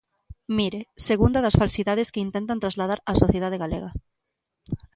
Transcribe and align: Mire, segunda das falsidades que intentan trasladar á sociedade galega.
Mire, 0.57 0.81
segunda 1.07 1.39
das 1.45 1.59
falsidades 1.61 2.11
que 2.13 2.23
intentan 2.27 2.61
trasladar 2.63 2.99
á 3.09 3.11
sociedade 3.23 3.57
galega. 3.63 3.89